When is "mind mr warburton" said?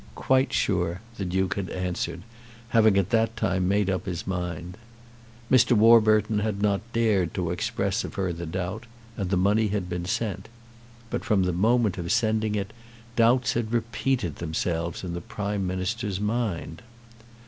4.25-6.39